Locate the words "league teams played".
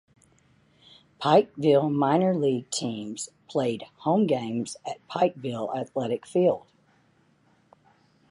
2.35-3.83